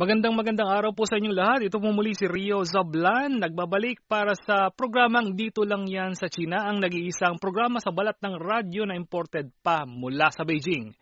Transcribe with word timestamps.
Magandang 0.00 0.32
magandang 0.32 0.72
araw 0.72 0.96
po 0.96 1.04
sa 1.04 1.20
inyong 1.20 1.36
lahat. 1.36 1.60
Ito 1.68 1.76
po 1.76 1.92
muli 1.92 2.16
si 2.16 2.24
Rio 2.24 2.64
Zablan, 2.64 3.36
nagbabalik 3.36 4.00
para 4.08 4.32
sa 4.32 4.72
programang 4.72 5.36
Dito 5.36 5.60
Lang 5.60 5.84
Yan 5.84 6.16
sa 6.16 6.24
China, 6.32 6.64
ang 6.64 6.80
nag-iisang 6.80 7.36
programa 7.36 7.84
sa 7.84 7.92
balat 7.92 8.16
ng 8.16 8.32
radyo 8.40 8.88
na 8.88 8.96
imported 8.96 9.52
pa 9.60 9.84
mula 9.84 10.32
sa 10.32 10.48
Beijing. 10.48 10.96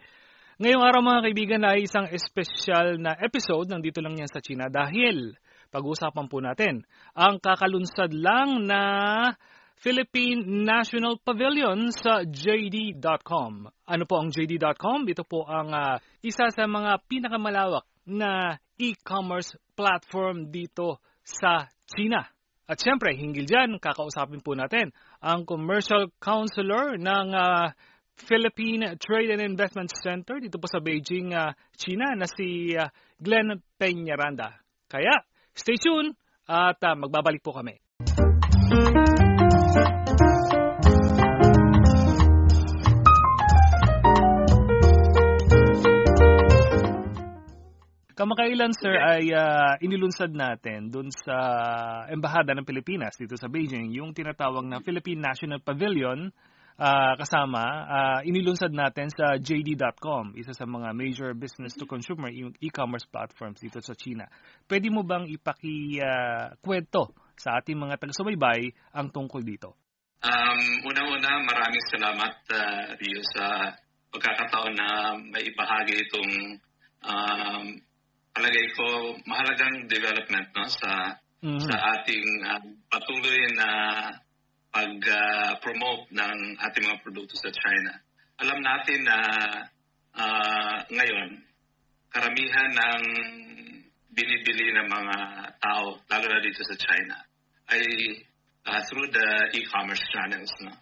Ngayong 0.59 0.83
araw 0.83 0.99
mga 0.99 1.31
kaibigan 1.31 1.63
ay 1.63 1.87
isang 1.87 2.11
espesyal 2.11 2.99
na 2.99 3.15
episode 3.23 3.71
ng 3.71 3.79
Dito 3.87 4.03
Lang 4.03 4.19
Yan 4.19 4.27
sa 4.27 4.43
China 4.43 4.67
dahil 4.67 5.31
pag-uusapan 5.71 6.27
po 6.27 6.43
natin 6.43 6.83
ang 7.15 7.39
kakalunsad 7.39 8.11
lang 8.11 8.67
na 8.67 8.83
Philippine 9.79 10.43
National 10.67 11.23
Pavilion 11.23 11.95
sa 11.95 12.27
JD.com. 12.27 13.63
Ano 13.63 14.05
po 14.11 14.15
ang 14.19 14.35
JD.com? 14.35 15.07
Ito 15.07 15.23
po 15.23 15.47
ang 15.47 15.71
uh, 15.71 16.03
isa 16.19 16.51
sa 16.51 16.67
mga 16.67 16.99
pinakamalawak 17.07 17.87
na 18.03 18.59
e-commerce 18.79 19.59
platform 19.75 20.49
dito 20.49 21.03
sa 21.27 21.67
China. 21.91 22.25
At 22.69 22.79
syempre, 22.79 23.17
hinggil 23.17 23.49
dyan, 23.49 23.81
kakausapin 23.81 24.45
po 24.45 24.53
natin 24.53 24.93
ang 25.25 25.49
Commercial 25.49 26.13
Counselor 26.21 27.01
ng 27.01 27.27
uh, 27.33 27.73
Philippine 28.19 28.99
Trade 28.99 29.39
and 29.39 29.43
Investment 29.43 29.89
Center 29.95 30.37
dito 30.43 30.59
po 30.59 30.67
sa 30.69 30.83
Beijing, 30.83 31.33
uh, 31.33 31.55
China 31.79 32.13
na 32.13 32.27
si 32.29 32.77
uh, 32.77 32.91
Glenn 33.17 33.63
Peñaranda. 33.81 34.59
Kaya, 34.91 35.23
stay 35.57 35.81
tuned 35.81 36.13
at 36.45 36.77
uh, 36.83 36.95
magbabalik 36.99 37.41
po 37.41 37.57
kami. 37.57 37.81
Kamakailan 48.19 48.75
sir 48.75 48.99
ay 48.99 49.31
uh, 49.31 49.79
inilunsad 49.79 50.35
natin 50.35 50.91
dun 50.91 51.07
sa 51.07 51.39
Embahada 52.11 52.51
ng 52.51 52.67
Pilipinas 52.67 53.15
dito 53.15 53.39
sa 53.39 53.47
Beijing 53.47 53.95
yung 53.95 54.11
tinatawag 54.11 54.67
na 54.67 54.83
Philippine 54.83 55.23
National 55.23 55.63
Pavilion 55.63 56.27
uh, 56.83 57.15
kasama 57.15 57.63
uh, 57.87 58.21
inilunsad 58.27 58.75
natin 58.75 59.07
sa 59.15 59.39
JD.com, 59.39 60.35
isa 60.35 60.51
sa 60.51 60.67
mga 60.67 60.99
major 60.99 61.31
business 61.39 61.79
to 61.79 61.87
consumer 61.87 62.27
e-commerce 62.59 63.07
platforms 63.07 63.63
dito 63.63 63.79
sa 63.79 63.95
China. 63.95 64.27
Pwede 64.67 64.91
mo 64.91 65.07
bang 65.07 65.31
ipaki-kwento 65.31 67.03
uh, 67.15 67.15
sa 67.39 67.63
ating 67.63 67.79
mga 67.79 68.03
taga-subaybay 68.03 68.67
ang 68.99 69.15
tungkol 69.15 69.47
dito? 69.47 69.79
Um, 70.27 70.61
una-una, 70.91 71.39
maraming 71.47 71.87
salamat 71.87 72.35
uh, 72.51 72.99
Rio 72.99 73.23
sa 73.31 73.71
pagkakataon 74.11 74.75
na 74.75 75.15
may 75.23 75.47
ibahagi 75.55 76.03
itong 76.03 76.59
um, 77.07 77.87
palagay 78.49 78.69
ko 78.73 79.13
mahalagang 79.29 79.77
development 79.93 80.49
no 80.57 80.65
sa 80.73 81.13
mm-hmm. 81.45 81.69
sa 81.69 81.75
ating 82.01 82.29
uh, 82.49 82.65
patuloy 82.89 83.45
na 83.53 83.69
pag-promote 84.73 86.09
uh, 86.09 86.17
ng 86.17 86.37
ating 86.57 86.85
mga 86.89 87.01
produkto 87.05 87.37
sa 87.37 87.53
China. 87.53 87.93
Alam 88.41 88.65
natin 88.65 89.05
na 89.05 89.19
uh, 90.17 90.77
ngayon 90.89 91.45
karamihan 92.09 92.73
ng 92.73 93.03
binibili 94.17 94.73
ng 94.73 94.89
mga 94.89 95.17
tao 95.61 96.01
lalo 96.09 96.27
na 96.33 96.41
dito 96.41 96.65
sa 96.65 96.77
China 96.81 97.21
ay 97.69 97.85
uh, 98.65 98.81
through 98.89 99.13
the 99.13 99.29
e-commerce 99.61 100.01
channels 100.09 100.53
no. 100.65 100.73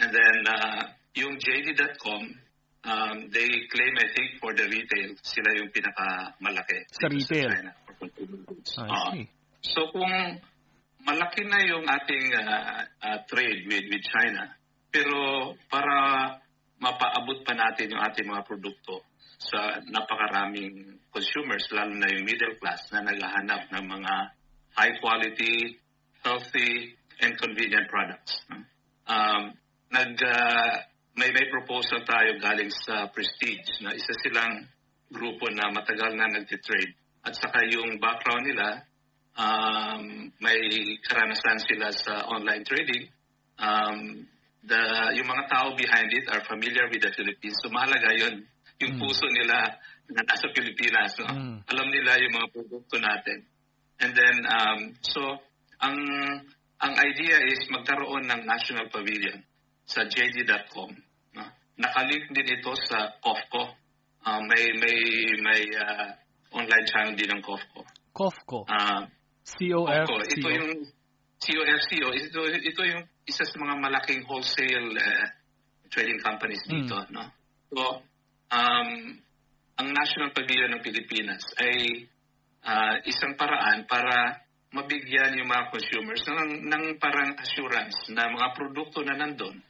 And 0.00 0.08
then 0.16 0.36
uh, 0.48 0.96
yung 1.20 1.36
JD.com 1.36 2.40
um, 2.84 3.30
they 3.30 3.48
claim, 3.70 3.94
I 3.98 4.08
think, 4.14 4.30
for 4.40 4.52
the 4.54 4.66
retail, 4.66 5.14
sila 5.22 5.50
yung 5.58 5.70
pinakamalaki. 5.70 6.78
Sa 6.90 7.06
retail? 7.08 7.50
Sa 8.66 8.82
China. 8.86 8.92
Uh, 8.92 9.14
so 9.62 9.80
kung 9.94 10.10
malaki 11.06 11.46
na 11.46 11.58
yung 11.66 11.86
ating 11.86 12.26
uh, 12.34 12.82
uh, 13.02 13.18
trade 13.30 13.66
with, 13.66 13.86
with 13.90 14.04
China, 14.06 14.50
pero 14.90 15.54
para 15.70 15.96
mapaabot 16.82 17.46
pa 17.46 17.54
natin 17.54 17.94
yung 17.94 18.02
ating 18.02 18.26
mga 18.26 18.42
produkto 18.42 19.06
sa 19.38 19.82
napakaraming 19.90 20.98
consumers, 21.10 21.66
lalo 21.74 21.94
na 21.94 22.10
yung 22.10 22.26
middle 22.26 22.54
class 22.58 22.90
na 22.94 23.02
naghahanap 23.02 23.70
ng 23.70 23.84
mga 23.86 24.14
high 24.78 24.96
quality, 24.98 25.78
healthy, 26.22 26.94
and 27.22 27.38
convenient 27.38 27.86
products. 27.90 28.42
Um, 29.06 29.54
nag, 29.90 30.14
uh, 30.22 30.74
may 31.16 31.28
may 31.28 31.46
proposal 31.52 32.00
tayo 32.08 32.40
galing 32.40 32.72
sa 32.72 33.08
Prestige 33.12 33.84
na 33.84 33.92
isa 33.92 34.12
silang 34.24 34.64
grupo 35.12 35.44
na 35.52 35.68
matagal 35.68 36.16
na 36.16 36.32
nagtitrade. 36.32 36.96
At 37.22 37.36
saka 37.36 37.68
yung 37.68 38.00
background 38.00 38.48
nila, 38.48 38.80
um, 39.36 40.32
may 40.40 40.58
karanasan 41.04 41.60
sila 41.68 41.92
sa 41.92 42.24
online 42.32 42.64
trading. 42.64 43.04
Um, 43.60 44.24
the, 44.64 44.80
yung 45.20 45.28
mga 45.28 45.44
tao 45.52 45.76
behind 45.76 46.08
it 46.16 46.26
are 46.32 46.42
familiar 46.48 46.88
with 46.88 47.04
the 47.04 47.12
Philippines. 47.12 47.60
So 47.60 47.68
mahalaga 47.68 48.16
yun. 48.16 48.48
Yung 48.80 48.96
mm. 48.96 49.00
puso 49.04 49.28
nila 49.28 49.68
na 50.10 50.22
nasa 50.24 50.48
Pilipinas. 50.50 51.12
No? 51.20 51.28
Mm. 51.28 51.56
Alam 51.68 51.88
nila 51.92 52.10
yung 52.24 52.34
mga 52.40 52.48
produkto 52.56 52.96
natin. 52.98 53.38
And 54.02 54.10
then, 54.16 54.36
um, 54.48 54.80
so, 55.04 55.20
ang 55.78 55.94
ang 56.82 56.94
idea 56.98 57.38
is 57.46 57.62
magkaroon 57.70 58.26
ng 58.26 58.42
national 58.42 58.90
pavilion 58.90 59.38
sa 59.92 60.08
JD.com. 60.08 60.90
No? 61.36 61.44
Nakalink 61.76 62.32
din 62.32 62.48
ito 62.48 62.72
sa 62.88 63.12
COFCO. 63.20 63.62
Uh, 64.22 64.40
may 64.48 64.72
may 64.80 64.98
may 65.44 65.62
uh, 65.76 66.08
online 66.56 66.86
channel 66.88 67.12
din 67.12 67.28
ng 67.28 67.42
COFCO. 67.44 67.84
COFCO. 68.16 68.58
Uh, 68.64 69.04
COF. 69.44 70.08
COFCO. 70.08 70.16
Ito 70.40 70.48
yung 70.48 70.72
COFCO. 71.36 72.08
Ito, 72.16 72.40
ito 72.56 72.82
yung 72.88 73.02
isa 73.28 73.44
sa 73.44 73.56
mga 73.60 73.74
malaking 73.76 74.24
wholesale 74.24 74.96
uh, 74.96 75.26
trading 75.92 76.20
companies 76.24 76.64
hmm. 76.64 76.72
dito. 76.72 76.96
Mm. 76.96 77.12
No? 77.12 77.24
So, 77.68 77.82
um, 78.48 78.88
ang 79.76 79.88
National 79.92 80.32
Pavilion 80.32 80.72
ng 80.72 80.82
Pilipinas 80.84 81.42
ay 81.60 82.06
uh, 82.64 82.96
isang 83.04 83.36
paraan 83.36 83.84
para 83.84 84.40
mabigyan 84.72 85.36
yung 85.36 85.50
mga 85.52 85.68
consumers 85.68 86.24
ng, 86.24 86.64
ng 86.64 86.84
parang 86.96 87.36
assurance 87.36 88.08
na 88.08 88.30
mga 88.32 88.48
produkto 88.56 89.04
na 89.04 89.20
nandun 89.20 89.60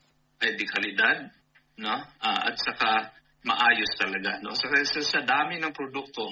ay 0.42 0.58
di 0.58 0.66
kalidad, 0.66 1.30
no? 1.78 1.94
Uh, 2.18 2.40
at 2.50 2.56
saka 2.58 3.14
maayos 3.46 3.94
talaga, 3.94 4.42
no? 4.42 4.54
Sa, 4.58 4.66
sa, 4.68 5.00
sa 5.00 5.20
dami 5.22 5.62
ng 5.62 5.70
produkto, 5.70 6.28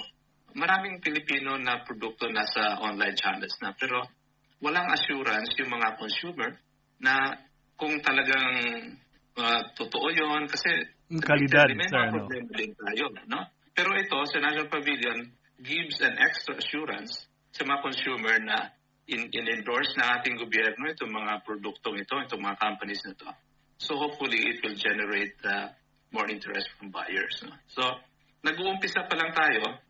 maraming 0.53 0.99
Pilipino 0.99 1.55
na 1.55 1.79
produkto 1.83 2.27
nasa 2.27 2.79
online 2.83 3.15
channels 3.15 3.55
na 3.63 3.71
pero 3.71 4.03
walang 4.59 4.91
assurance 4.91 5.55
yung 5.57 5.71
mga 5.71 5.95
consumer 5.95 6.51
na 6.99 7.39
kung 7.79 7.97
talagang 8.03 8.51
uh, 9.39 9.61
totoo 9.73 10.11
yon 10.11 10.45
kasi 10.51 10.69
kalidad 11.23 11.71
may 11.71 11.87
mga 11.87 12.13
problema 12.13 12.51
din 12.51 12.71
tayo 12.75 13.05
no 13.31 13.41
pero 13.71 13.95
ito 13.95 14.19
sa 14.27 14.43
National 14.43 14.67
Pavilion 14.67 15.19
gives 15.63 16.03
an 16.03 16.19
extra 16.19 16.59
assurance 16.59 17.25
sa 17.55 17.63
mga 17.63 17.79
consumer 17.79 18.35
na 18.43 18.75
in, 19.07 19.31
in-endorse 19.31 19.95
na 19.95 20.19
ating 20.19 20.39
gobyerno 20.39 20.87
itong 20.91 21.11
mga 21.11 21.43
produktong 21.43 21.99
ito, 21.99 22.15
itong 22.15 22.41
mga 22.41 22.57
companies 22.59 23.03
na 23.03 23.11
ito. 23.15 23.29
So 23.81 23.97
hopefully 23.97 24.37
it 24.45 24.61
will 24.61 24.77
generate 24.77 25.33
uh, 25.41 25.73
more 26.13 26.29
interest 26.29 26.69
from 26.77 26.93
buyers. 26.93 27.41
No? 27.41 27.57
So 27.73 27.83
nag-uumpisa 28.45 29.09
pa 29.09 29.15
lang 29.17 29.33
tayo. 29.33 29.81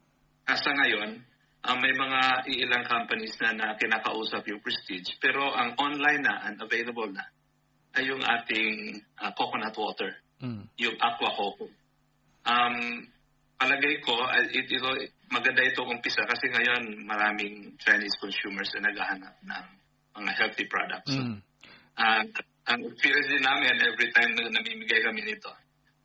Asa 0.48 0.72
ngayon, 0.72 1.20
uh, 1.68 1.78
may 1.78 1.92
mga 1.92 2.20
iilang 2.48 2.88
companies 2.88 3.36
na, 3.44 3.52
na 3.52 3.68
kinakausap 3.76 4.48
yung 4.48 4.64
Prestige. 4.64 5.20
Pero 5.20 5.52
ang 5.52 5.76
online 5.76 6.24
na 6.24 6.36
and 6.48 6.58
available 6.64 7.12
na 7.12 7.28
ay 7.92 8.08
yung 8.08 8.24
ating 8.24 9.04
uh, 9.20 9.36
coconut 9.36 9.76
water, 9.76 10.16
mm. 10.40 10.64
yung 10.80 10.96
aqua 10.96 11.36
coco. 11.36 11.68
Um, 12.48 13.04
palagay 13.60 14.00
ko, 14.00 14.16
uh, 14.16 14.48
it, 14.48 14.72
ito, 14.72 14.90
maganda 15.28 15.62
itong 15.68 16.00
umpisa 16.00 16.24
kasi 16.24 16.48
ngayon 16.48 17.04
maraming 17.04 17.76
Chinese 17.76 18.16
consumers 18.16 18.72
na 18.80 18.88
naghahanap 18.88 19.36
ng 19.44 19.66
mga 20.16 20.32
healthy 20.40 20.66
products. 20.72 21.12
Mm. 21.12 21.44
Uh, 22.00 22.24
ang 22.70 22.80
experience 22.86 23.30
din 23.30 23.42
namin 23.42 23.74
every 23.82 24.10
time 24.14 24.32
na 24.38 24.50
namimigay 24.54 25.02
kami 25.02 25.22
nito. 25.26 25.50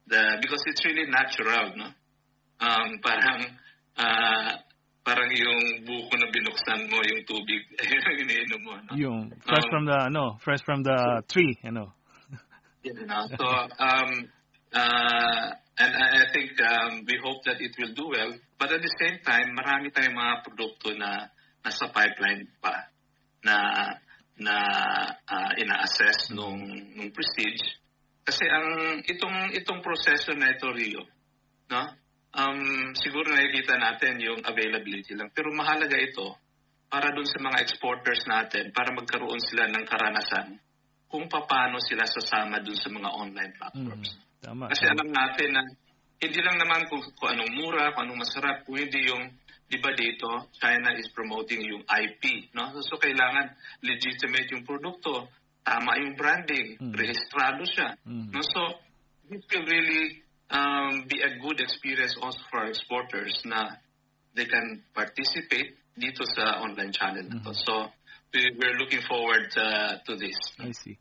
The, 0.06 0.38
because 0.40 0.62
it's 0.70 0.82
really 0.86 1.10
natural, 1.10 1.74
no? 1.76 1.88
Um, 2.62 2.88
parang, 3.06 3.40
uh, 3.98 4.50
parang 5.04 5.30
yung 5.34 5.84
buko 5.84 6.14
na 6.16 6.28
binuksan 6.32 6.88
mo, 6.88 7.02
yung 7.04 7.22
tubig, 7.28 7.60
yung 7.92 8.18
iniinom 8.24 8.60
mo, 8.64 8.72
no? 8.80 8.92
Yung 8.96 9.20
fresh 9.44 9.66
um, 9.68 9.72
from 9.72 9.84
the, 9.84 9.98
ano, 9.98 10.24
fresh 10.40 10.62
from 10.64 10.80
the 10.82 10.96
so, 10.96 11.26
tree, 11.28 11.52
you 11.60 11.72
know? 11.74 11.92
you 12.86 12.94
know, 13.04 13.26
so, 13.36 13.46
um, 13.76 14.10
uh, 14.72 15.46
and 15.76 15.92
I, 15.92 16.06
I 16.22 16.26
think 16.32 16.56
um, 16.62 17.04
we 17.04 17.20
hope 17.20 17.44
that 17.44 17.60
it 17.60 17.76
will 17.76 17.92
do 17.92 18.08
well. 18.08 18.32
But 18.58 18.72
at 18.72 18.80
the 18.80 18.94
same 18.96 19.20
time, 19.20 19.52
marami 19.52 19.92
tayong 19.92 20.16
mga 20.16 20.34
produkto 20.48 20.96
na 20.96 21.28
nasa 21.60 21.90
pipeline 21.92 22.48
pa 22.62 22.88
na 23.44 23.54
na 24.36 24.56
uh, 25.12 25.50
ina-assess 25.56 26.32
nung 26.36 26.60
nung 26.96 27.10
prestige 27.12 27.80
kasi 28.26 28.44
ang 28.44 29.00
itong 29.06 29.54
itong 29.56 29.80
proseso 29.80 30.36
na 30.36 30.52
ito 30.52 30.68
Rio 30.72 31.02
no 31.72 32.06
um, 32.36 32.92
siguro 32.92 33.32
nakikita 33.32 33.80
natin 33.80 34.20
yung 34.20 34.40
availability 34.44 35.16
lang. 35.16 35.32
Pero 35.32 35.50
mahalaga 35.56 35.96
ito 35.96 36.36
para 36.86 37.10
dun 37.10 37.26
sa 37.26 37.40
mga 37.42 37.58
exporters 37.64 38.22
natin, 38.28 38.70
para 38.70 38.94
magkaroon 38.94 39.40
sila 39.42 39.66
ng 39.72 39.84
karanasan 39.88 40.60
kung 41.10 41.26
paano 41.26 41.80
sila 41.82 42.06
sasama 42.06 42.62
dun 42.62 42.76
sa 42.76 42.92
mga 42.92 43.08
online 43.10 43.52
platforms. 43.56 44.10
Mm, 44.14 44.42
tama. 44.44 44.64
Kasi 44.70 44.84
alam 44.86 45.08
natin 45.10 45.48
na 45.56 45.62
hindi 46.16 46.40
lang 46.40 46.56
naman 46.60 46.86
kung, 46.86 47.02
kung 47.18 47.30
anong 47.34 47.52
mura, 47.58 47.90
kung 47.92 48.06
anong 48.06 48.20
masarap, 48.22 48.62
kung 48.62 48.78
hindi 48.78 49.00
yung, 49.10 49.24
di 49.66 49.78
ba 49.82 49.90
dito, 49.92 50.50
China 50.58 50.94
is 50.94 51.10
promoting 51.10 51.62
yung 51.66 51.82
IP. 51.82 52.54
No? 52.54 52.70
So, 52.78 52.94
so 52.94 52.94
kailangan 53.02 53.50
legitimate 53.82 54.50
yung 54.54 54.62
produkto, 54.62 55.26
tama 55.66 55.98
yung 55.98 56.14
branding, 56.14 56.78
mm. 56.78 56.94
rehistrado 56.94 57.66
siya. 57.66 57.98
Mm. 58.06 58.30
No? 58.30 58.40
So, 58.46 58.60
this 59.26 59.42
will 59.50 59.66
really 59.66 60.22
um, 60.50 61.04
be 61.10 61.18
a 61.22 61.38
good 61.42 61.60
experience 61.60 62.14
also 62.22 62.38
for 62.50 62.66
exporters 62.66 63.42
na 63.44 63.74
they 64.34 64.46
can 64.46 64.82
participate 64.94 65.74
dito 65.98 66.22
sa 66.36 66.62
online 66.62 66.92
channel 66.92 67.24
na 67.24 67.40
to. 67.42 67.50
Mm-hmm. 67.50 67.64
So, 67.66 67.90
we, 68.34 68.52
we're 68.60 68.76
looking 68.78 69.02
forward 69.08 69.48
uh, 69.56 69.98
to 70.04 70.16
this. 70.16 70.36
I 70.60 70.72
see. 70.72 70.98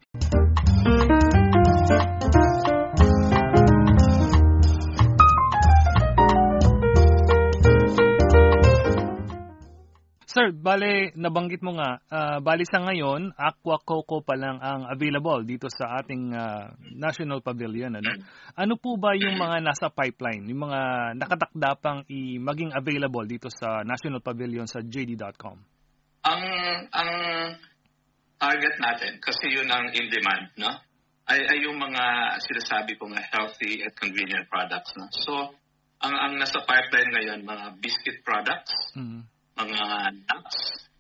Sir, 10.46 10.54
bale, 10.54 11.10
nabanggit 11.18 11.66
mo 11.66 11.74
nga, 11.74 11.98
uh, 12.06 12.38
bali 12.38 12.70
sa 12.70 12.78
ngayon, 12.78 13.34
Aqua 13.34 13.82
Coco 13.82 14.22
pa 14.22 14.38
lang 14.38 14.62
ang 14.62 14.86
available 14.86 15.42
dito 15.42 15.66
sa 15.74 15.98
ating 15.98 16.38
uh, 16.38 16.70
National 16.94 17.42
Pavilion. 17.42 17.90
Ano? 17.98 18.14
ano 18.54 18.78
po 18.78 18.94
ba 18.94 19.18
yung 19.18 19.42
mga 19.42 19.66
nasa 19.66 19.90
pipeline, 19.90 20.46
yung 20.46 20.70
mga 20.70 20.82
nakatakda 21.18 21.82
pang 21.82 22.06
i- 22.14 22.38
maging 22.38 22.78
available 22.78 23.26
dito 23.26 23.50
sa 23.50 23.82
National 23.82 24.22
Pavilion 24.22 24.70
sa 24.70 24.86
JD.com? 24.86 25.58
Ang, 26.30 26.44
ang 26.94 27.12
target 28.38 28.76
natin, 28.78 29.18
kasi 29.18 29.50
yun 29.50 29.66
ang 29.66 29.90
in-demand, 29.98 30.62
no? 30.62 30.78
ay, 31.26 31.42
ay 31.42 31.58
yung 31.66 31.82
mga 31.82 32.38
sinasabi 32.38 33.02
ko 33.02 33.10
nga 33.10 33.26
healthy 33.34 33.82
at 33.82 33.98
convenient 33.98 34.46
products. 34.46 34.94
No? 34.94 35.10
So, 35.10 35.34
ang, 36.06 36.14
ang 36.14 36.34
nasa 36.38 36.62
pipeline 36.62 37.10
ngayon, 37.18 37.50
mga 37.50 37.66
biscuit 37.82 38.22
products, 38.22 38.94
mm-hmm 38.94 39.34
mga 39.64 39.88
nuts, 40.28 40.58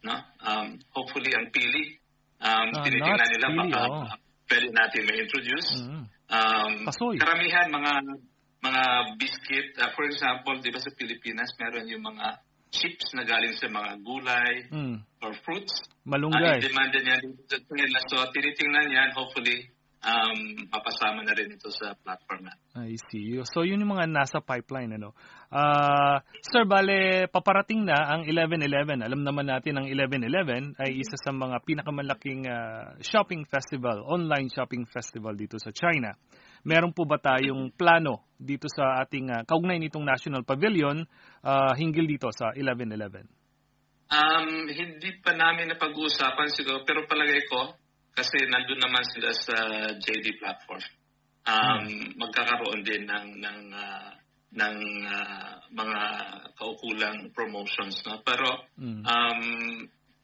no? 0.07 0.15
Um, 0.39 0.79
hopefully 0.95 1.35
ang 1.35 1.51
pili, 1.51 1.99
um, 2.39 2.71
uh, 2.71 2.83
tinitingnan 2.83 3.29
nila 3.35 3.47
pili, 3.51 3.59
baka 3.59 3.81
oh. 3.91 4.07
pwede 4.47 4.67
natin 4.71 5.01
ma-introduce. 5.03 5.71
Mm-hmm. 5.83 6.03
Um. 6.25 6.71
Karamihan 7.19 7.67
mga 7.69 7.93
mga 8.65 8.83
biscuit, 9.19 9.67
uh, 9.77 9.91
for 9.93 10.09
example, 10.09 10.57
di 10.63 10.73
ba 10.73 10.81
sa 10.81 10.89
Pilipinas, 10.95 11.53
meron 11.61 11.85
yung 11.85 12.01
mga 12.01 12.41
chips 12.73 13.13
na 13.15 13.23
galing 13.23 13.55
sa 13.55 13.69
mga 13.69 13.91
gulay 14.03 14.67
mm. 14.67 14.97
or 15.23 15.31
fruits. 15.45 15.85
Malunggay. 16.03 16.59
Uh, 16.59 16.63
demand 16.65 16.91
yan 16.91 17.21
dito 17.23 17.45
sa 17.47 17.57
kanila. 17.61 17.97
So, 18.09 18.15
tinitingnan 18.33 18.89
yan, 18.91 19.09
hopefully, 19.15 19.69
um, 20.05 20.69
papasama 20.69 21.25
na 21.25 21.33
rin 21.33 21.49
ito 21.49 21.67
sa 21.73 21.97
platform 21.97 22.45
na. 22.45 22.53
I 22.77 22.93
see. 23.09 23.41
So 23.49 23.65
yun 23.65 23.81
yung 23.81 23.97
mga 23.97 24.07
nasa 24.07 24.37
pipeline. 24.39 24.93
ano. 24.95 25.17
Uh, 25.49 26.21
Sir, 26.45 26.69
bale, 26.69 27.25
paparating 27.33 27.83
na 27.83 28.13
ang 28.13 28.29
11-11. 28.29 29.01
Alam 29.01 29.25
naman 29.25 29.49
natin 29.49 29.81
ang 29.81 29.87
11-11 29.89 30.77
ay 30.77 31.01
isa 31.01 31.17
sa 31.17 31.33
mga 31.33 31.57
pinakamalaking 31.65 32.45
uh, 32.45 32.95
shopping 33.01 33.49
festival, 33.49 34.05
online 34.05 34.47
shopping 34.53 34.85
festival 34.85 35.33
dito 35.33 35.57
sa 35.57 35.73
China. 35.73 36.13
Meron 36.65 36.93
po 36.93 37.05
ba 37.05 37.21
tayong 37.21 37.73
plano 37.77 38.25
dito 38.37 38.65
sa 38.69 39.01
ating 39.05 39.29
uh, 39.29 39.41
kaugnay 39.45 39.77
nitong 39.81 40.05
National 40.05 40.41
Pavilion 40.45 41.05
uh, 41.45 41.73
hinggil 41.77 42.05
dito 42.05 42.29
sa 42.33 42.53
11-11? 42.53 43.45
Um, 44.05 44.69
hindi 44.69 45.17
pa 45.25 45.33
namin 45.33 45.73
napag-uusapan 45.73 46.49
siguro, 46.53 46.85
pero 46.85 47.09
palagay 47.09 47.41
ko, 47.49 47.73
kasi 48.15 48.47
nandun 48.47 48.79
naman 48.79 49.03
sila 49.11 49.29
sa 49.35 49.55
JD 49.99 50.39
platform. 50.39 50.83
Um, 51.45 51.85
hmm. 51.85 52.17
magkakaroon 52.17 52.81
din 52.81 53.05
ng 53.05 53.27
ng 53.37 53.61
uh, 53.69 54.11
ng 54.55 54.77
uh, 55.05 55.53
mga 55.77 56.01
kaukulang 56.57 57.29
promotions 57.37 58.01
no 58.07 58.17
pero 58.25 58.65
hmm. 58.81 59.05
um, 59.05 59.41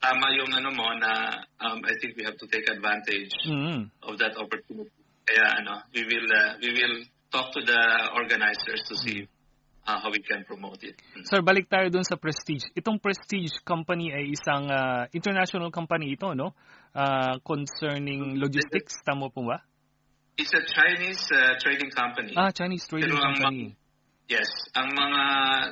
tama 0.02 0.34
yung 0.34 0.50
ano 0.50 0.74
mo 0.74 0.90
na 0.98 1.46
um, 1.62 1.78
I 1.86 1.94
think 2.02 2.18
we 2.18 2.26
have 2.26 2.42
to 2.42 2.50
take 2.50 2.66
advantage 2.66 3.30
mm. 3.46 3.86
of 4.02 4.18
that 4.18 4.34
opportunity 4.34 4.90
kaya 5.30 5.62
ano 5.62 5.86
we 5.94 6.02
will 6.10 6.26
uh, 6.26 6.58
we 6.58 6.74
will 6.74 7.06
talk 7.30 7.54
to 7.54 7.62
the 7.62 7.82
organizers 8.18 8.82
to 8.90 8.98
see 8.98 9.30
uh, 9.88 9.98
how 10.00 10.10
we 10.12 10.20
can 10.22 10.44
promote 10.46 10.84
it. 10.84 10.96
Mm. 11.18 11.26
Sir, 11.26 11.42
balik 11.42 11.70
tayo 11.70 11.90
dun 11.90 12.06
sa 12.06 12.16
Prestige. 12.18 12.70
Itong 12.78 13.02
Prestige 13.02 13.62
company 13.66 14.14
ay 14.14 14.34
isang 14.34 14.70
uh, 14.70 15.08
international 15.14 15.70
company 15.74 16.14
ito, 16.14 16.34
no? 16.34 16.54
uh, 16.94 17.40
concerning 17.42 18.38
logistics, 18.38 19.00
tama 19.06 19.30
po 19.32 19.48
ba? 19.48 19.64
It's 20.38 20.54
a 20.54 20.64
Chinese 20.64 21.22
uh, 21.32 21.60
trading 21.60 21.92
company. 21.92 22.34
Ah, 22.34 22.50
Chinese 22.50 22.88
trading 22.88 23.14
Pero 23.14 23.22
company. 23.22 23.76
Ang, 23.76 24.32
yes, 24.32 24.50
ang 24.74 24.90
mga, 24.90 25.22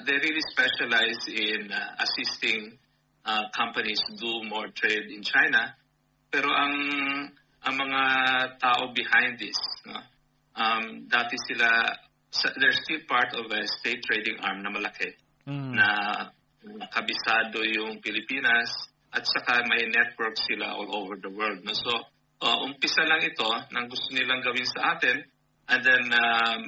they 0.06 0.18
really 0.20 0.46
specialize 0.52 1.22
in 1.32 1.72
uh, 1.72 2.04
assisting 2.04 2.78
uh, 3.26 3.48
companies 3.56 4.02
do 4.20 4.44
more 4.46 4.68
trade 4.76 5.10
in 5.10 5.24
China. 5.24 5.74
Pero 6.30 6.52
ang 6.54 6.76
ang 7.60 7.76
mga 7.76 8.04
tao 8.62 8.94
behind 8.96 9.36
this, 9.36 9.58
no? 9.84 10.00
um, 10.56 11.08
dati 11.12 11.36
sila, 11.44 11.68
they're 12.32 12.78
still 12.78 13.02
part 13.10 13.34
of 13.34 13.50
a 13.50 13.62
state 13.80 14.02
trading 14.06 14.38
arm 14.42 14.62
na 14.62 14.70
malaki 14.70 15.14
mm. 15.48 15.74
na 15.74 15.88
kabisado 16.94 17.64
yung 17.66 17.98
Pilipinas, 18.04 18.90
at 19.10 19.26
saka 19.26 19.66
may 19.66 19.90
network 19.90 20.38
sila 20.38 20.78
all 20.78 20.90
over 21.02 21.18
the 21.18 21.32
world. 21.34 21.66
No? 21.66 21.74
So, 21.74 21.92
uh, 22.46 22.58
umpisa 22.62 23.02
lang 23.10 23.26
ito 23.26 23.48
ng 23.74 23.86
gusto 23.90 24.08
nilang 24.14 24.46
gawin 24.46 24.68
sa 24.70 24.96
atin 24.96 25.18
and 25.70 25.82
then 25.82 26.04
um, 26.14 26.60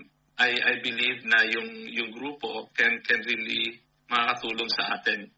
I, 0.42 0.50
I 0.58 0.74
believe 0.82 1.22
na 1.30 1.46
yung, 1.46 1.70
yung 1.86 2.10
grupo 2.18 2.66
can, 2.74 2.98
can 3.06 3.22
really 3.22 3.78
makakatulong 4.10 4.70
sa 4.74 4.98
atin. 4.98 5.30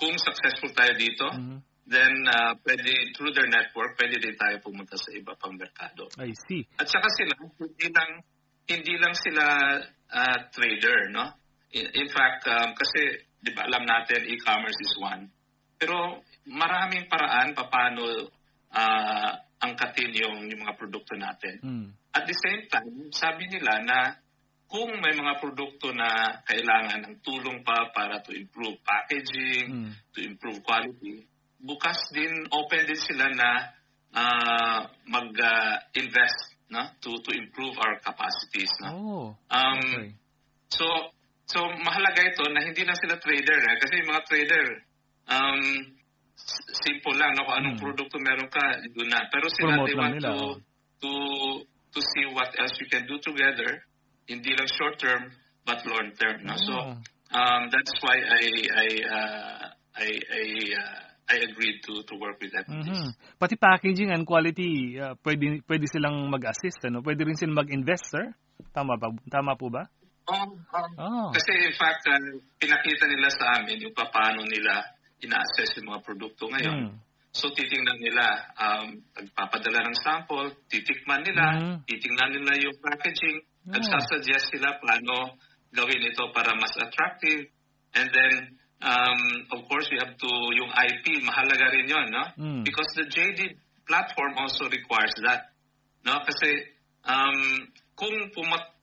Kung 0.00 0.16
successful 0.16 0.72
tayo 0.72 0.96
dito, 0.96 1.28
mm-hmm. 1.28 1.58
then 1.88 2.14
uh, 2.24 2.56
pwede, 2.64 3.12
through 3.16 3.36
their 3.36 3.48
network, 3.48 4.00
pwede 4.00 4.16
din 4.16 4.36
tayo 4.36 4.56
pumunta 4.64 4.96
sa 4.96 5.12
iba 5.12 5.36
pang 5.36 5.52
merkado. 5.56 6.08
I 6.16 6.32
see. 6.48 6.64
At 6.80 6.88
saka 6.88 7.08
sila, 7.20 7.32
hindi 7.60 7.88
lang, 7.92 8.24
hindi 8.66 8.94
lang 8.98 9.14
sila 9.14 9.44
uh, 10.10 10.38
trader, 10.50 11.10
no? 11.14 11.30
In, 11.74 11.86
in 11.94 12.08
fact, 12.10 12.46
um, 12.50 12.74
kasi, 12.74 13.26
di 13.38 13.54
ba, 13.54 13.66
alam 13.66 13.86
natin, 13.86 14.26
e-commerce 14.26 14.78
is 14.82 14.94
one. 14.98 15.30
Pero 15.78 16.22
maraming 16.46 17.06
paraan 17.06 17.54
paano 17.54 18.30
uh, 18.74 19.30
angkatin 19.62 20.12
yung, 20.14 20.46
yung 20.50 20.60
mga 20.62 20.74
produkto 20.78 21.14
natin. 21.14 21.56
Mm. 21.62 21.86
At 22.16 22.24
the 22.24 22.36
same 22.36 22.66
time, 22.70 23.12
sabi 23.12 23.46
nila 23.50 23.82
na 23.84 23.98
kung 24.66 24.98
may 24.98 25.14
mga 25.14 25.38
produkto 25.38 25.94
na 25.94 26.42
kailangan 26.42 27.06
ng 27.06 27.16
tulong 27.22 27.62
pa 27.62 27.92
para 27.94 28.18
to 28.24 28.34
improve 28.34 28.82
packaging, 28.82 29.66
mm. 29.70 29.90
to 30.10 30.26
improve 30.26 30.58
quality, 30.66 31.22
bukas 31.62 32.10
din, 32.10 32.46
open 32.50 32.82
din 32.82 32.98
sila 32.98 33.26
na 33.30 33.50
uh, 34.16 34.80
mag-invest 35.06 36.38
uh, 36.50 36.55
no? 36.70 36.82
to 37.00 37.10
to 37.22 37.30
improve 37.36 37.74
our 37.78 37.98
capacities. 38.02 38.70
No? 38.82 38.90
Oh, 38.90 39.26
um, 39.50 39.78
okay. 39.78 40.14
So, 40.70 40.86
so 41.46 41.62
mahalaga 41.82 42.26
ito 42.26 42.44
na 42.50 42.60
hindi 42.62 42.82
lang 42.82 42.98
sila 42.98 43.16
trader. 43.22 43.60
Eh? 43.62 43.76
Kasi 43.78 43.92
yung 44.02 44.10
mga 44.10 44.24
trader, 44.26 44.66
um, 45.30 45.62
simple 46.84 47.14
lang, 47.16 47.32
no? 47.38 47.46
kung 47.46 47.56
anong 47.62 47.76
hmm. 47.78 47.84
produkto 47.86 48.16
meron 48.18 48.50
ka, 48.50 48.62
doon 48.92 49.08
na. 49.10 49.24
Pero 49.30 49.46
sila, 49.50 49.78
Promote 49.78 49.88
they 49.88 49.96
want 49.96 50.14
nila. 50.18 50.28
to, 50.30 50.38
to, 51.02 51.10
to 51.94 52.00
see 52.02 52.26
what 52.34 52.50
else 52.58 52.74
we 52.82 52.86
can 52.90 53.06
do 53.06 53.16
together, 53.22 53.82
hindi 54.26 54.52
lang 54.58 54.68
short 54.74 54.98
term, 54.98 55.30
but 55.64 55.80
long 55.86 56.10
term. 56.18 56.42
No? 56.42 56.54
Oh. 56.54 56.62
So, 56.66 56.74
um, 57.34 57.62
that's 57.70 57.94
why 58.02 58.16
I, 58.18 58.44
I, 58.74 58.88
uh, 59.06 59.62
I, 59.96 60.08
I, 60.12 60.44
uh, 60.76 61.05
I 61.26 61.42
agreed 61.42 61.82
to 61.90 62.06
to 62.06 62.14
work 62.22 62.38
with 62.38 62.54
that. 62.54 62.70
Mm-hmm. 62.70 63.10
Pati 63.38 63.58
packaging 63.58 64.14
and 64.14 64.22
quality, 64.22 64.94
uh, 64.94 65.18
pwede 65.26 65.58
pwede 65.66 65.84
silang 65.90 66.30
mag-assist 66.30 66.86
ano? 66.86 67.02
Pwede 67.02 67.26
rin 67.26 67.34
silang 67.34 67.58
mag-invest, 67.58 68.14
sir? 68.14 68.30
Tama 68.70 68.94
ba? 68.94 69.10
Tama 69.26 69.58
po 69.58 69.66
ba? 69.66 69.90
Oh, 70.26 70.54
um, 70.54 70.90
oh. 70.98 71.28
Kasi 71.34 71.50
in 71.66 71.74
fact, 71.74 72.06
uh, 72.06 72.18
pinakita 72.58 73.06
nila 73.10 73.30
sa 73.30 73.58
amin 73.58 73.78
yung 73.78 73.94
paano 73.94 74.42
nila 74.46 74.82
ina-assess 75.22 75.78
yung 75.78 75.90
mga 75.94 76.02
produkto 76.02 76.50
ngayon. 76.50 76.90
Mm. 76.90 76.94
So 77.36 77.52
titingnan 77.52 78.00
nila, 78.00 78.24
um, 78.56 78.96
nagpapadala 79.12 79.86
ng 79.86 79.98
sample, 80.00 80.56
titikman 80.72 81.20
nila, 81.20 81.44
mm. 81.58 81.76
titingnan 81.84 82.32
nila 82.32 82.52
yung 82.58 82.76
packaging, 82.80 83.38
mm. 83.66 83.76
nagsasuggest 83.76 84.50
sila 84.50 84.78
paano 84.80 85.36
gawin 85.74 86.00
ito 86.00 86.24
para 86.32 86.56
mas 86.56 86.72
attractive. 86.80 87.52
And 87.96 88.08
then, 88.12 88.32
um, 88.82 89.20
of 89.52 89.68
course, 89.68 89.88
we 89.90 89.98
have 89.98 90.16
to, 90.16 90.30
yung 90.52 90.68
IP, 90.68 91.22
mahalaga 91.24 91.72
rin 91.72 91.88
yun, 91.88 92.06
no? 92.12 92.24
Mm. 92.36 92.64
Because 92.64 92.88
the 92.96 93.06
JD 93.08 93.56
platform 93.86 94.34
also 94.36 94.68
requires 94.68 95.14
that. 95.24 95.54
No? 96.04 96.20
Kasi 96.26 96.76
um, 97.06 97.66
kung 97.96 98.14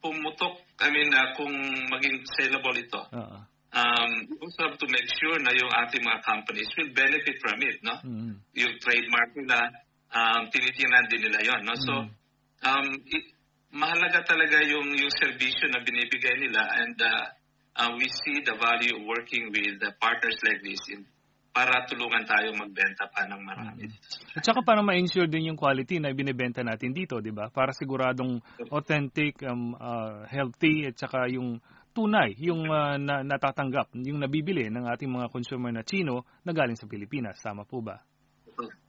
pumutok, 0.02 0.58
I 0.82 0.90
mean, 0.90 1.14
uh, 1.14 1.38
kung 1.38 1.54
maging 1.94 2.26
saleable 2.36 2.76
ito, 2.76 3.00
uh-huh. 3.00 3.40
um, 3.78 4.12
we 4.28 4.36
also 4.42 4.68
have 4.68 4.78
to 4.80 4.88
make 4.90 5.06
sure 5.22 5.38
na 5.40 5.54
yung 5.54 5.70
ating 5.86 6.02
mga 6.02 6.20
companies 6.26 6.70
will 6.76 6.92
benefit 6.92 7.38
from 7.40 7.58
it, 7.62 7.78
no? 7.86 7.96
Mm-hmm. 8.02 8.34
Yung 8.58 8.74
trademark 8.82 9.32
nila, 9.38 9.60
um, 10.12 10.42
tinitingnan 10.50 11.06
din 11.08 11.22
nila 11.30 11.40
yon, 11.46 11.62
no? 11.64 11.78
Mm-hmm. 11.78 11.88
So, 11.88 11.94
um, 12.68 12.88
it, 13.08 13.24
mahalaga 13.74 14.22
talaga 14.26 14.62
yung 14.66 14.94
yung 14.94 15.14
serbisyo 15.14 15.66
na 15.74 15.82
binibigay 15.82 16.36
nila 16.38 16.62
and 16.84 16.98
uh, 17.02 17.26
uh, 17.78 17.92
we 17.98 18.06
see 18.10 18.42
the 18.46 18.56
value 18.58 18.98
of 18.98 19.04
working 19.06 19.50
with 19.50 19.82
uh, 19.82 19.92
partners 20.02 20.38
like 20.46 20.62
this 20.62 20.82
in 20.90 21.06
para 21.54 21.86
tulungan 21.86 22.26
tayo 22.26 22.50
magbenta 22.58 23.06
pa 23.14 23.30
ng 23.30 23.42
marami. 23.46 23.86
At 24.34 24.42
saka 24.42 24.66
para 24.66 24.82
ma-ensure 24.82 25.30
din 25.30 25.54
yung 25.54 25.60
quality 25.60 26.02
na 26.02 26.10
binibenta 26.10 26.66
natin 26.66 26.98
dito, 26.98 27.22
di 27.22 27.30
ba? 27.30 27.54
Para 27.54 27.78
siguradong 27.78 28.42
authentic, 28.74 29.38
um, 29.46 29.78
uh, 29.78 30.26
healthy, 30.26 30.90
at 30.90 30.98
saka 30.98 31.30
yung 31.30 31.62
tunay, 31.94 32.34
yung 32.42 32.66
uh, 32.66 32.98
na, 32.98 33.22
natatanggap, 33.22 33.94
yung 34.02 34.18
nabibili 34.18 34.66
ng 34.74 34.90
ating 34.90 35.14
mga 35.14 35.30
consumer 35.30 35.70
na 35.70 35.86
Chino 35.86 36.26
na 36.42 36.58
galing 36.58 36.76
sa 36.76 36.90
Pilipinas. 36.90 37.38
Tama 37.38 37.70
po 37.70 37.86
ba? 37.86 38.02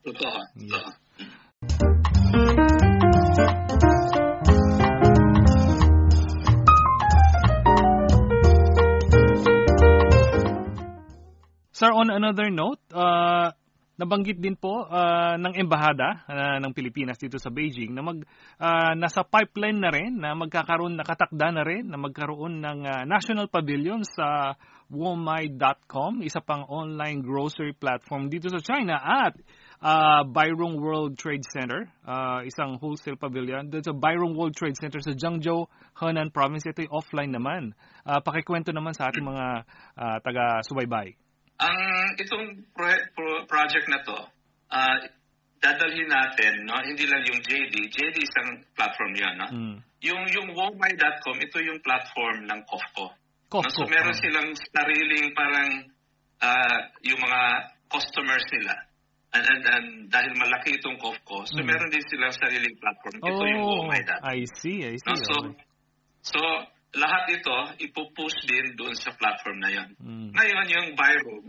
Totoo. 0.01 0.39
Totoo. 0.57 1.94
Sir, 11.75 11.91
on 11.91 12.07
another 12.07 12.47
note, 12.47 12.79
uh, 12.95 13.51
nabanggit 13.99 14.39
din 14.39 14.55
po 14.55 14.87
uh, 14.87 15.35
ng 15.35 15.59
embahada 15.59 16.23
uh, 16.23 16.55
ng 16.63 16.71
Pilipinas 16.71 17.19
dito 17.19 17.35
sa 17.35 17.51
Beijing 17.51 17.91
na 17.91 17.99
mag 17.99 18.23
uh, 18.63 18.95
nasa 18.95 19.27
pipeline 19.27 19.83
na 19.83 19.91
rin 19.91 20.15
na 20.15 20.39
magkakaroon 20.39 20.95
nakatakda 20.95 21.51
na 21.51 21.67
rin 21.67 21.91
na 21.91 21.99
magkaroon 21.99 22.63
ng 22.63 22.79
uh, 22.79 23.03
national 23.03 23.51
pavilion 23.51 24.07
sa 24.07 24.55
womai.com, 24.87 26.23
isa 26.23 26.39
pang 26.39 26.63
online 26.71 27.19
grocery 27.19 27.75
platform 27.75 28.31
dito 28.31 28.47
sa 28.47 28.63
China 28.63 28.95
at 28.95 29.35
uh, 29.83 30.23
Byron 30.23 30.79
World 30.79 31.19
Trade 31.19 31.43
Center, 31.43 31.91
uh, 32.07 32.39
isang 32.47 32.79
wholesale 32.79 33.19
pavilion. 33.19 33.67
Dito 33.67 33.91
sa 33.91 33.95
Byron 33.99 34.31
World 34.31 34.55
Trade 34.55 34.79
Center 34.79 35.03
sa 35.03 35.11
Jiangzhou, 35.11 35.67
Henan 35.99 36.31
Province. 36.31 36.71
Ito 36.71 36.87
offline 36.87 37.35
naman. 37.35 37.75
Uh, 38.07 38.23
pakikwento 38.23 38.71
naman 38.71 38.95
sa 38.95 39.11
ating 39.11 39.27
mga 39.27 39.67
uh, 39.99 40.17
taga-subaybay. 40.23 41.24
Ang 41.55 41.77
itong 42.19 42.45
pro- 42.75 43.07
pro- 43.15 43.43
project 43.47 43.87
na 43.87 43.99
to, 44.03 44.17
uh, 44.71 44.97
dadalhin 45.63 46.09
natin, 46.09 46.53
no? 46.67 46.77
hindi 46.83 47.07
lang 47.07 47.23
yung 47.25 47.39
JD. 47.41 47.75
JD 47.89 48.15
isang 48.21 48.49
platform 48.75 49.13
yun. 49.15 49.33
No? 49.39 49.47
Mm. 49.49 49.75
Yung, 50.05 50.23
yung 50.29 50.49
womai.com, 50.53 51.37
ito 51.41 51.57
yung 51.63 51.79
platform 51.81 52.45
ng 52.45 52.59
COFCO. 52.69 53.05
COFCO. 53.49 53.65
No? 53.65 53.73
So 53.73 53.89
meron 53.89 54.15
silang 54.19 54.49
sariling 54.53 55.33
parang 55.33 55.71
uh, 56.43 56.79
yung 57.01 57.17
mga 57.17 57.41
customers 57.89 58.45
nila. 58.53 58.75
And, 59.35 59.43
and, 59.43 59.63
and 59.67 59.87
dahil 60.07 60.31
malaki 60.37 60.79
itong 60.79 60.95
COFCO, 61.01 61.43
so 61.49 61.59
mm. 61.59 61.67
meron 61.67 61.89
din 61.91 62.03
silang 62.07 62.35
sariling 62.35 62.75
platform. 62.79 63.15
Ito 63.19 63.31
oh, 63.35 63.47
yung 63.47 63.63
womai.com. 63.63 64.21
I 64.27 64.43
see, 64.59 64.85
I 64.85 64.95
see. 64.95 65.07
No? 65.07 65.15
So, 65.17 65.35
okay. 65.39 65.63
so 66.23 66.39
lahat 66.95 67.23
ito 67.35 67.57
ipupush 67.83 68.47
din 68.47 68.75
doon 68.79 68.95
sa 68.95 69.11
platform 69.15 69.59
na 69.59 69.69
yan. 69.69 69.89
Mm. 69.99 70.29
Ngayon, 70.31 70.65
yung 70.71 70.87
Byrong, 70.95 71.47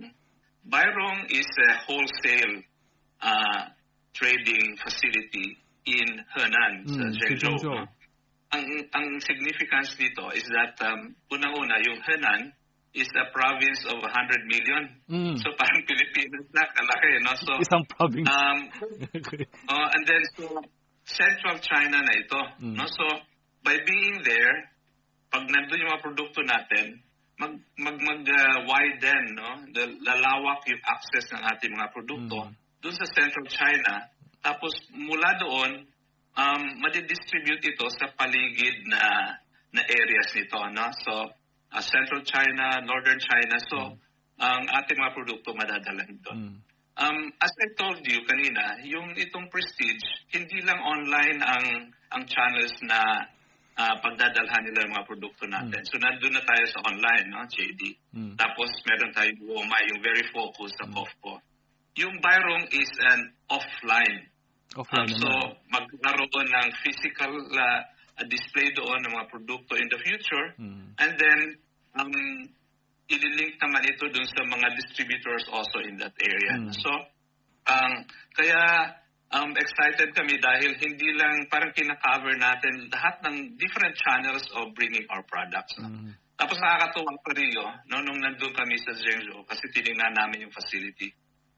Byrong 0.67 1.19
is 1.31 1.47
a 1.47 1.71
wholesale 1.87 2.67
uh, 3.23 3.63
trading 4.11 4.75
facility 4.83 5.55
in 5.87 6.09
Henan, 6.35 6.73
mm, 6.83 6.91
sa 6.91 7.05
Zhengzhou. 7.15 7.57
No? 7.63 7.87
Ang, 8.51 8.67
ang 8.91 9.07
significance 9.23 9.95
nito 9.99 10.31
is 10.35 10.47
that 10.51 10.75
um, 10.83 11.15
unang-una, 11.31 11.79
yung 11.87 12.03
Henan 12.03 12.51
is 12.97 13.07
a 13.15 13.29
province 13.31 13.85
of 13.87 14.03
100 14.03 14.51
million. 14.51 14.83
Mm. 15.07 15.37
So 15.39 15.55
parang 15.55 15.83
Pilipinas 15.89 16.47
na, 16.51 16.67
kalaki. 16.75 17.11
No? 17.23 17.33
So, 17.39 17.53
Isang 17.63 17.85
province. 17.87 18.27
Um, 18.27 18.59
uh, 19.71 19.89
and 19.95 20.03
then, 20.09 20.23
so, 20.35 20.43
central 21.07 21.61
China 21.63 22.03
na 22.03 22.13
ito. 22.19 22.41
Mm. 22.59 22.75
No? 22.81 22.85
So, 22.91 23.05
by 23.63 23.79
being 23.87 24.25
there, 24.27 24.75
pag 25.31 25.45
nandun 25.47 25.81
yung 25.83 25.91
mga 25.91 26.05
produkto 26.05 26.41
natin, 26.47 27.07
mag 27.37 27.53
mag 27.77 27.97
mag 28.01 28.23
uh, 28.25 28.59
widen 28.65 29.25
no 29.37 29.61
lalawak 30.01 30.65
yung 30.73 30.81
access 30.89 31.29
ng 31.37 31.43
ating 31.53 31.73
mga 31.77 31.93
produkto 31.93 32.49
mm. 32.49 32.53
doon 32.81 32.97
sa 32.97 33.07
Central 33.13 33.47
China 33.53 34.09
tapos 34.41 34.73
mula 34.97 35.37
doon 35.37 35.85
um 36.37 36.63
madidistribute 36.81 37.61
ito 37.61 37.87
sa 37.93 38.09
paligid 38.17 38.89
na 38.89 39.37
na 39.73 39.83
areas 39.85 40.33
nito 40.33 40.57
no 40.73 40.89
so 41.05 41.13
uh, 41.77 41.83
Central 41.85 42.25
China 42.25 42.81
Northern 42.89 43.21
China 43.21 43.57
so 43.69 43.79
mm. 43.93 43.97
ang 44.41 44.65
ating 44.73 44.97
mga 44.97 45.13
produkto 45.13 45.53
madadala 45.53 46.09
dito 46.09 46.33
mm. 46.33 46.57
um 46.97 47.19
as 47.37 47.53
I 47.53 47.69
told 47.77 48.01
you 48.01 48.25
kanina 48.25 48.81
yung 48.81 49.13
itong 49.13 49.53
prestige 49.53 50.25
hindi 50.33 50.65
lang 50.65 50.81
online 50.81 51.45
ang 51.45 51.93
ang 52.17 52.25
channels 52.25 52.81
na 52.81 53.29
uh, 53.77 53.97
pagdadalhan 54.01 54.63
nila 54.65 54.89
yung 54.89 54.95
mga 54.97 55.07
produkto 55.07 55.45
natin. 55.45 55.81
Mm. 55.85 55.89
So 55.89 55.97
nandun 56.01 56.35
na 56.35 56.43
tayo 56.43 56.65
sa 56.73 56.81
online, 56.89 57.27
no, 57.29 57.45
JD. 57.45 57.83
Mm. 58.17 58.35
Tapos 58.41 58.69
meron 58.89 59.13
tayong 59.13 59.41
WOMA, 59.45 59.79
yung 59.93 60.01
very 60.01 60.25
focused 60.33 60.77
sa 60.81 60.89
mm. 60.89 60.95
COFCO. 60.97 61.33
Yung 61.97 62.15
Byron 62.21 62.65
is 62.73 62.91
an 63.05 63.21
offline. 63.53 64.29
Offline 64.77 65.09
um, 65.09 65.21
so 65.21 65.31
magkaroon 65.73 66.49
ng 66.49 66.69
physical 66.85 67.33
uh, 67.57 67.81
display 68.29 68.69
doon 68.77 69.01
ng 69.05 69.13
mga 69.13 69.27
produkto 69.29 69.77
in 69.77 69.89
the 69.93 70.01
future. 70.01 70.47
Mm. 70.57 70.85
And 70.97 71.13
then 71.17 71.39
um, 72.01 72.13
ililink 73.07 73.61
naman 73.61 73.87
ito 73.87 74.09
dun 74.09 74.27
sa 74.29 74.43
mga 74.45 74.67
distributors 74.77 75.45
also 75.53 75.85
in 75.85 76.01
that 76.01 76.17
area. 76.21 76.65
Mm. 76.65 76.73
So 76.73 76.91
um, 77.69 77.95
kaya 78.37 78.61
um, 79.33 79.51
excited 79.59 80.15
kami 80.15 80.39
dahil 80.39 80.77
hindi 80.79 81.09
lang 81.19 81.47
parang 81.51 81.75
kina-cover 81.75 82.35
natin 82.39 82.87
lahat 82.93 83.19
ng 83.27 83.59
different 83.59 83.95
channels 83.99 84.45
of 84.55 84.71
bringing 84.79 85.07
our 85.11 85.25
products. 85.27 85.75
Mm-hmm. 85.81 86.15
Tapos 86.37 86.61
nakakatuwa 86.61 87.17
pa 87.25 87.33
rin 87.33 87.49
yun, 87.49 87.73
no, 87.89 88.05
nung 88.05 88.21
nandun 88.21 88.53
kami 88.53 88.77
sa 88.85 88.93
Zhengzhou 88.93 89.41
kasi 89.49 89.73
tinignan 89.73 90.13
namin 90.13 90.45
yung 90.45 90.53
facility. 90.53 91.09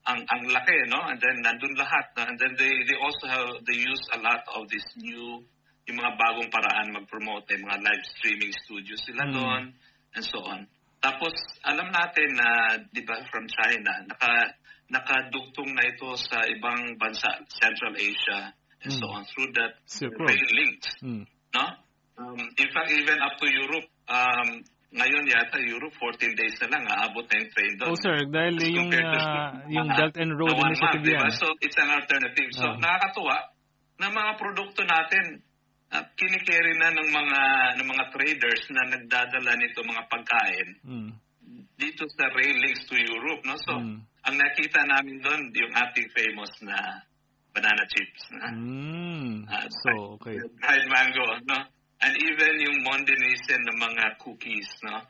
Ang 0.06 0.22
ang 0.30 0.42
laki, 0.48 0.86
no? 0.86 1.02
And 1.04 1.18
then 1.18 1.42
nandun 1.42 1.74
lahat. 1.74 2.14
No? 2.14 2.30
And 2.30 2.38
then 2.38 2.54
they 2.54 2.72
they 2.86 2.96
also 2.96 3.26
have 3.26 3.58
they 3.66 3.76
use 3.76 4.00
a 4.14 4.22
lot 4.22 4.40
of 4.54 4.70
this 4.70 4.86
new 4.96 5.42
yung 5.88 5.98
mga 5.98 6.14
bagong 6.20 6.52
paraan 6.52 6.94
mag-promote, 6.94 7.48
yung 7.48 7.64
mga 7.64 7.80
live 7.80 8.04
streaming 8.16 8.52
studios 8.64 9.00
sila 9.08 9.24
mm. 9.24 9.32
doon 9.34 9.62
and 10.14 10.24
so 10.24 10.38
on. 10.46 10.68
Tapos 11.02 11.34
alam 11.66 11.90
natin 11.90 12.28
na 12.38 12.78
'di 12.78 13.02
ba 13.02 13.18
from 13.28 13.50
China, 13.50 13.92
naka 14.06 14.54
nakadugtong 14.88 15.76
na 15.76 15.84
ito 15.84 16.16
sa 16.16 16.48
ibang 16.48 16.96
bansa, 16.96 17.44
Central 17.52 17.92
Asia, 17.96 18.56
and 18.84 18.92
mm. 18.92 18.98
so 18.98 19.04
hmm. 19.04 19.16
on, 19.20 19.24
through 19.28 19.50
that 19.52 19.72
Super. 19.84 20.24
rail 20.24 20.48
links. 20.56 20.88
Mm. 21.04 21.24
No? 21.52 21.64
Um, 22.18 22.40
in 22.56 22.68
fact, 22.72 22.88
even 22.90 23.20
up 23.20 23.36
to 23.36 23.46
Europe, 23.46 23.88
um, 24.08 24.48
ngayon 24.88 25.28
yata 25.28 25.60
Europe 25.60 25.92
14 26.00 26.32
days 26.32 26.56
na 26.64 26.72
lang 26.72 26.82
aabot 26.88 27.24
na 27.28 27.34
yung 27.36 27.50
train 27.52 27.72
doon. 27.76 27.88
Oh 27.92 27.98
sir, 28.00 28.16
dahil 28.32 28.56
As 28.56 28.72
yung 28.72 28.88
uh, 28.88 29.50
yung 29.68 29.88
Belt 29.92 30.16
and 30.16 30.32
Road 30.32 30.56
Initiative 30.56 31.04
yan. 31.04 31.28
So 31.36 31.52
it's 31.60 31.76
an 31.76 31.92
alternative. 31.92 32.50
So 32.56 32.72
oh. 32.72 32.80
nakakatuwa 32.80 33.36
na 34.00 34.08
mga 34.08 34.32
produkto 34.40 34.88
natin 34.88 35.44
uh, 35.92 36.04
kinikerry 36.16 36.80
na 36.80 36.88
ng 36.96 37.08
mga 37.12 37.40
ng 37.84 37.86
mga 37.92 38.04
traders 38.16 38.62
na 38.72 38.82
nagdadala 38.88 39.52
nito 39.60 39.84
mga 39.84 40.04
pagkain 40.08 40.68
mm. 40.80 41.10
dito 41.76 42.08
sa 42.08 42.32
rail 42.32 42.56
links 42.56 42.88
to 42.88 42.96
Europe, 42.96 43.44
no? 43.44 43.60
So 43.60 43.76
mm 43.76 44.17
ang 44.28 44.36
nakita 44.36 44.84
namin 44.84 45.24
doon, 45.24 45.48
yung 45.56 45.72
ating 45.72 46.08
famous 46.12 46.52
na 46.60 46.76
banana 47.56 47.84
chips. 47.88 48.22
Mm, 48.36 49.48
uh, 49.48 49.66
so, 49.72 50.20
okay. 50.20 50.36
Dried 50.36 50.86
mango, 50.92 51.24
no? 51.48 51.58
And 51.98 52.14
even 52.14 52.52
yung 52.62 52.78
Mondenisen 52.84 53.64
na 53.64 53.74
mga 53.74 54.04
cookies, 54.20 54.68
no? 54.84 55.00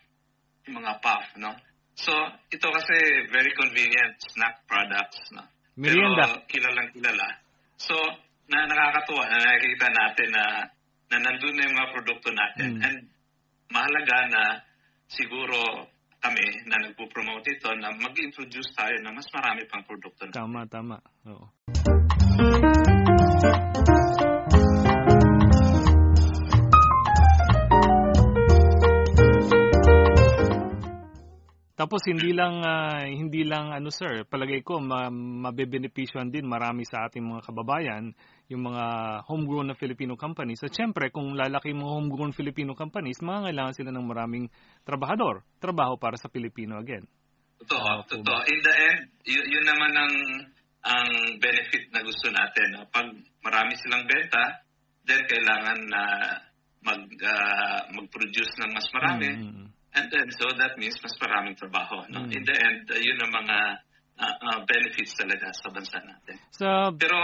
Yung 0.70 0.78
mga 0.78 1.02
puff, 1.02 1.26
no? 1.36 1.50
So, 1.98 2.14
ito 2.48 2.70
kasi 2.70 3.26
very 3.34 3.50
convenient 3.58 4.14
snack 4.22 4.62
products, 4.70 5.18
no? 5.34 5.42
Merienda. 5.74 6.38
Pero 6.38 6.46
kilalang 6.46 6.90
kilala. 6.94 7.28
So, 7.74 7.94
na 8.48 8.64
nakakatuwa 8.64 9.28
na 9.28 9.38
nakikita 9.44 9.88
natin 9.92 10.28
na 10.32 10.44
na 11.08 11.16
nandun 11.24 11.54
na 11.56 11.64
yung 11.66 11.76
mga 11.76 11.92
produkto 11.92 12.30
natin. 12.32 12.70
Mm. 12.78 12.84
And 12.86 12.98
mahalaga 13.72 14.18
na 14.30 14.42
siguro 15.08 15.88
kami 16.18 16.44
na 16.66 16.76
nagpo-promote 16.82 17.48
ito 17.54 17.70
na 17.78 17.94
mag-introduce 17.94 18.74
tayo 18.74 18.94
ng 19.02 19.14
mas 19.14 19.28
marami 19.30 19.62
pang 19.70 19.82
produkto. 19.86 20.26
Tama, 20.34 20.66
tama. 20.66 20.98
Oo. 21.30 21.46
Tapos 31.88 32.04
hindi 32.04 32.36
lang 32.36 32.60
uh, 32.60 33.00
hindi 33.00 33.48
lang 33.48 33.72
ano 33.72 33.88
sir, 33.88 34.28
palagay 34.28 34.60
ko 34.60 34.76
ma- 34.76 35.08
mabebenepisyohan 35.08 36.28
din 36.28 36.44
marami 36.44 36.84
sa 36.84 37.08
ating 37.08 37.24
mga 37.24 37.48
kababayan 37.48 38.12
yung 38.52 38.60
mga 38.60 38.84
homegrown 39.24 39.72
na 39.72 39.76
Filipino 39.80 40.12
companies. 40.12 40.60
At 40.60 40.76
syempre, 40.76 41.08
kung 41.08 41.32
lalaki 41.32 41.72
mga 41.72 41.88
homegrown 41.88 42.36
Filipino 42.36 42.76
companies, 42.76 43.24
mga 43.24 43.48
kailangan 43.48 43.72
sila 43.72 43.88
ng 43.96 44.04
maraming 44.04 44.52
trabahador, 44.84 45.48
trabaho 45.64 45.96
para 45.96 46.20
sa 46.20 46.28
Pilipino 46.28 46.76
again. 46.76 47.08
Totoo, 47.64 48.04
totoo. 48.04 48.40
In 48.52 48.60
the 48.60 48.74
end, 48.92 49.00
y- 49.24 49.48
yun 49.48 49.64
naman 49.64 49.92
ang 49.96 50.14
ang 50.84 51.08
benefit 51.40 51.88
na 51.88 52.04
gusto 52.04 52.28
natin. 52.28 52.84
Pag 52.92 53.16
marami 53.40 53.72
silang 53.80 54.04
benta, 54.04 54.60
then 55.08 55.24
kailangan 55.24 55.88
na 55.88 56.02
mag 56.84 57.00
uh, 57.00 57.80
mag-produce 57.96 58.52
ng 58.60 58.76
mas 58.76 58.88
marami. 58.92 59.28
Mm-hmm. 59.40 59.67
And 59.98 60.06
then 60.14 60.30
so 60.30 60.46
that 60.54 60.78
means 60.78 60.94
mas 61.02 61.18
maraming 61.18 61.58
trabaho. 61.58 62.06
No? 62.06 62.22
Mm-hmm. 62.22 62.38
In 62.38 62.42
the 62.46 62.54
end, 62.54 62.80
uh, 62.86 63.02
yun 63.02 63.18
ang 63.18 63.32
mga 63.34 63.58
uh, 64.22 64.34
uh, 64.46 64.58
benefits 64.62 65.18
talaga 65.18 65.50
sa 65.50 65.74
bansa 65.74 65.98
natin. 66.06 66.36
So, 66.54 66.66
Pero 66.94 67.18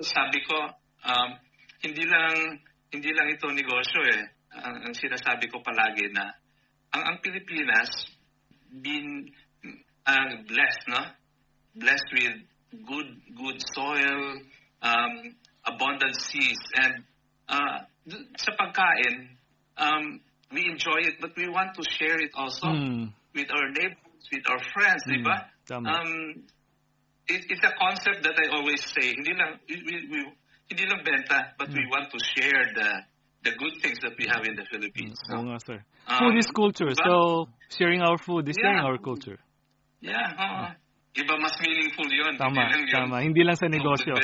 sabi 0.00 0.40
ko, 0.48 0.56
um, 1.04 1.30
hindi 1.84 2.08
lang 2.08 2.56
hindi 2.88 3.10
lang 3.12 3.28
ito 3.28 3.52
negosyo 3.52 4.00
eh. 4.08 4.24
Ang, 4.54 4.88
ang 4.88 4.94
sinasabi 4.96 5.52
ko 5.52 5.60
palagi 5.60 6.08
na 6.08 6.32
ang, 6.94 7.02
ang 7.04 7.16
Pilipinas 7.20 7.90
been 8.70 9.28
uh, 10.06 10.30
blessed, 10.48 10.84
no? 10.88 11.02
Blessed 11.76 12.10
with 12.16 12.36
good 12.86 13.10
good 13.34 13.58
soil, 13.74 14.40
um, 14.80 15.12
abundant 15.66 16.16
seas, 16.16 16.58
and 16.78 17.02
uh, 17.50 17.82
sa 18.38 18.50
pagkain, 18.54 19.34
um, 19.78 20.22
we 20.54 20.70
enjoy 20.70 21.02
it, 21.02 21.20
but 21.20 21.36
we 21.36 21.48
want 21.48 21.74
to 21.74 21.82
share 21.98 22.18
it 22.20 22.30
also 22.34 22.66
mm. 22.66 23.12
with 23.34 23.50
our 23.50 23.68
neighbors, 23.70 24.22
with 24.32 24.46
our 24.48 24.62
friends, 24.72 25.02
mm. 25.06 25.12
di 25.12 25.18
ba? 25.22 25.36
Um, 25.74 26.46
it, 27.26 27.42
it's 27.48 27.64
a 27.64 27.74
concept 27.74 28.22
that 28.22 28.36
I 28.38 28.54
always 28.54 28.80
say, 28.84 29.12
hindi 29.12 29.32
lang, 29.34 29.58
we, 29.68 29.76
we, 30.08 30.18
hindi 30.70 30.84
lang 30.86 31.02
benta, 31.04 31.52
but 31.58 31.68
mm. 31.68 31.74
we 31.74 31.82
hmm. 31.84 31.90
want 31.90 32.06
to 32.12 32.18
share 32.22 32.64
the 32.74 32.88
the 33.44 33.52
good 33.60 33.76
things 33.82 34.00
that 34.00 34.16
we 34.16 34.24
have 34.24 34.40
in 34.48 34.56
the 34.56 34.64
Philippines. 34.72 35.20
Mm. 35.28 35.52
nga, 35.52 35.58
sir. 35.60 35.78
Um, 36.08 36.16
food 36.18 36.36
is 36.40 36.48
culture, 36.48 36.88
diba? 36.88 37.04
so 37.04 37.48
sharing 37.76 38.00
our 38.00 38.16
food 38.16 38.48
is 38.48 38.56
yeah. 38.56 38.64
sharing 38.64 38.84
our 38.88 38.96
culture. 38.96 39.36
Yeah, 40.00 40.24
uh, 40.40 40.72
iba 41.12 41.34
mas 41.36 41.52
meaningful 41.60 42.08
yun. 42.08 42.40
Tama, 42.40 42.72
hindi 42.72 42.88
lang 42.88 43.08
tama. 43.08 43.16
Hindi 43.20 43.42
lang 43.44 43.56
sa 43.56 43.68
negosyo. 43.68 44.16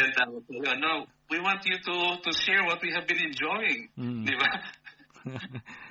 No, 0.80 1.04
we 1.28 1.38
want 1.40 1.60
you 1.68 1.76
to 1.76 1.96
to 2.24 2.30
share 2.32 2.64
what 2.64 2.80
we 2.80 2.92
have 2.96 3.04
been 3.04 3.20
enjoying. 3.20 3.92
Mm. 3.96 4.24
Di 4.24 4.34
ba? 4.40 4.48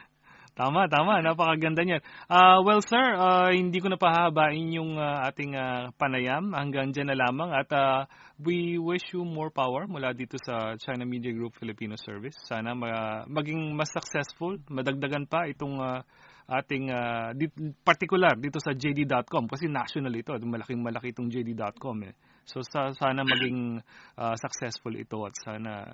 Tama, 0.60 0.92
tama. 0.92 1.24
Napakaganda 1.24 1.88
niyan. 1.88 2.04
Uh, 2.28 2.60
well, 2.68 2.84
sir, 2.84 3.16
uh, 3.16 3.48
hindi 3.48 3.80
ko 3.80 3.88
na 3.88 3.96
pahabain 3.96 4.68
yung 4.76 5.00
uh, 5.00 5.24
ating 5.32 5.56
uh, 5.56 5.88
panayam. 5.96 6.52
Hanggang 6.52 6.92
dyan 6.92 7.08
na 7.08 7.16
lamang. 7.16 7.56
At 7.56 7.72
uh, 7.72 8.04
we 8.44 8.76
wish 8.76 9.08
you 9.16 9.24
more 9.24 9.56
power 9.56 9.88
mula 9.88 10.12
dito 10.12 10.36
sa 10.36 10.76
China 10.76 11.08
Media 11.08 11.32
Group 11.32 11.56
Filipino 11.56 11.96
Service. 11.96 12.36
Sana 12.44 12.76
ma- 12.76 13.24
maging 13.32 13.72
mas 13.72 13.88
successful, 13.88 14.60
madagdagan 14.68 15.32
pa 15.32 15.48
itong 15.48 15.80
uh, 15.80 16.04
ating 16.52 16.92
uh, 16.92 17.32
di- 17.32 17.56
particular 17.80 18.36
dito 18.36 18.60
sa 18.60 18.76
JD.com 18.76 19.48
kasi 19.48 19.72
national 19.72 20.12
ito. 20.12 20.36
Malaking 20.44 20.84
malaki 20.84 21.16
itong 21.16 21.32
JD.com. 21.32 22.04
Eh. 22.04 22.12
So 22.44 22.60
sa, 22.68 22.92
sana 23.00 23.24
maging 23.24 23.80
uh, 24.20 24.36
successful 24.36 24.92
ito 24.92 25.24
at 25.24 25.40
sana 25.40 25.88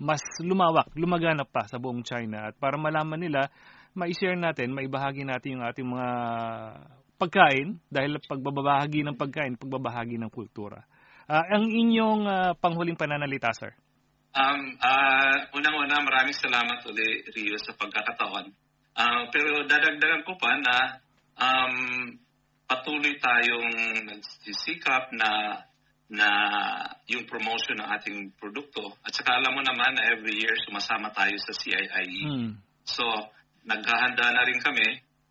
mas 0.00 0.24
lumawak, 0.40 0.96
lumaganap 0.96 1.52
pa 1.52 1.68
sa 1.68 1.76
buong 1.76 2.00
China 2.00 2.48
at 2.48 2.56
para 2.56 2.80
malaman 2.80 3.20
nila 3.20 3.52
ma-share 3.94 4.38
natin, 4.38 4.74
maibahagi 4.74 5.26
natin 5.26 5.58
yung 5.58 5.64
ating 5.66 5.88
mga 5.88 6.08
pagkain 7.20 7.68
dahil 7.92 8.16
pagbabahagi 8.22 9.04
ng 9.04 9.16
pagkain, 9.18 9.60
pagbabahagi 9.60 10.16
ng 10.16 10.32
kultura. 10.32 10.80
Uh, 11.30 11.44
ang 11.46 11.68
inyong 11.68 12.24
uh, 12.26 12.52
panghuling 12.58 12.98
pananalita, 12.98 13.52
sir? 13.54 13.70
Um, 14.34 14.78
uh, 14.78 15.36
unang-una, 15.54 16.02
maraming 16.02 16.34
salamat 16.34 16.80
ulit, 16.86 17.28
Rio, 17.34 17.58
sa 17.58 17.74
pagkakataon. 17.76 18.46
Uh, 18.94 19.22
pero 19.30 19.62
dadagdagan 19.66 20.26
ko 20.26 20.34
pa 20.38 20.50
na 20.58 20.76
um, 21.38 21.74
patuloy 22.66 23.14
tayong 23.18 23.70
nagsisikap 24.06 25.10
na 25.14 25.30
na 26.10 26.26
yung 27.06 27.22
promotion 27.30 27.78
ng 27.78 27.88
ating 27.94 28.18
produkto. 28.34 28.98
At 29.06 29.14
saka 29.14 29.38
alam 29.38 29.54
mo 29.54 29.62
naman 29.62 29.94
na 29.94 30.10
every 30.10 30.42
year 30.42 30.58
sumasama 30.66 31.14
tayo 31.14 31.38
sa 31.38 31.54
CIIE. 31.54 32.26
Mm. 32.26 32.50
So, 32.82 33.06
naghahanda 33.70 34.26
na 34.34 34.42
rin 34.42 34.58
kami. 34.58 34.88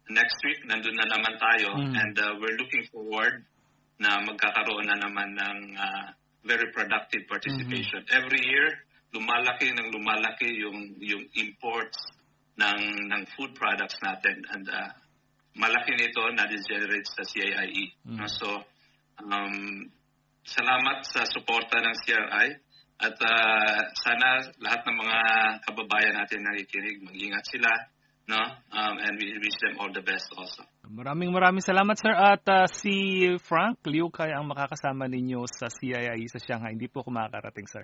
Next 0.10 0.40
week, 0.42 0.64
nandun 0.66 0.96
na 0.98 1.06
naman 1.06 1.36
tayo. 1.38 1.76
Mm. 1.76 1.94
And 1.94 2.16
uh, 2.18 2.34
we're 2.40 2.58
looking 2.58 2.88
forward 2.90 3.46
na 4.00 4.24
magkakaroon 4.24 4.88
na 4.88 4.98
naman 4.98 5.36
ng 5.36 5.58
uh, 5.76 6.08
very 6.48 6.72
productive 6.72 7.28
participation. 7.28 8.02
Mm-hmm. 8.08 8.18
Every 8.18 8.42
year, 8.42 8.68
lumalaki 9.12 9.76
ng 9.76 9.92
lumalaki 9.92 10.50
yung 10.56 10.98
yung 11.04 11.28
imports 11.36 12.00
ng 12.56 13.12
ng 13.12 13.22
food 13.36 13.52
products 13.58 13.98
natin 14.00 14.40
and 14.56 14.66
uh, 14.70 14.90
malaki 15.58 15.98
nito 15.98 16.24
na 16.32 16.48
generate 16.48 17.10
sa 17.10 17.26
CIIE. 17.26 17.92
Mm. 18.06 18.24
So 18.30 18.64
um, 19.20 19.90
salamat 20.46 20.98
sa 21.04 21.26
suporta 21.28 21.82
ng 21.82 21.96
CRI 22.06 22.48
at 23.00 23.16
uh, 23.16 23.80
sana 23.96 24.28
lahat 24.62 24.82
ng 24.86 24.98
mga 25.00 25.20
kababayan 25.68 26.16
natin 26.20 26.44
nakikinig, 26.44 27.00
mag-ingat 27.04 27.46
sila 27.48 27.72
no? 28.30 28.38
Um, 28.70 28.96
and 29.02 29.18
we 29.18 29.34
wish 29.42 29.58
them 29.60 29.82
all 29.82 29.90
the 29.90 30.06
best 30.06 30.30
also. 30.38 30.64
Maraming 30.86 31.34
maraming 31.34 31.66
salamat 31.66 31.98
sir 31.98 32.14
at 32.14 32.46
uh, 32.46 32.70
si 32.70 33.26
Frank 33.42 33.82
Liu 33.90 34.14
kaya 34.14 34.38
ang 34.38 34.50
makakasama 34.50 35.10
ninyo 35.10 35.50
sa 35.50 35.70
CII 35.70 36.30
sa 36.30 36.38
Shanghai. 36.38 36.78
Hindi 36.78 36.90
po 36.90 37.02
ako 37.02 37.10
makakarating 37.10 37.68
sir. 37.70 37.84